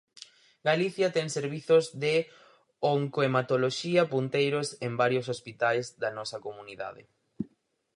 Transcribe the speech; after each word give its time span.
Galicia 0.69 1.07
ten 1.15 1.27
servizos 1.37 1.85
de 2.03 2.15
oncohematoloxía 2.93 4.03
punteiros 4.13 4.67
en 4.85 4.93
varios 5.01 5.25
hospitais 5.33 5.85
da 6.01 6.09
nosa 6.17 6.37
comunidade. 6.47 7.03